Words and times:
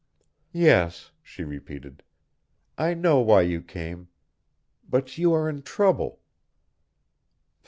"Yes," 0.55 1.11
she 1.21 1.43
repeated, 1.43 2.01
"I 2.75 2.95
know 2.95 3.19
why 3.19 3.41
you 3.43 3.61
came. 3.61 4.07
But 4.89 5.19
you 5.19 5.31
are 5.33 5.47
in 5.47 5.61
trouble." 5.61 6.21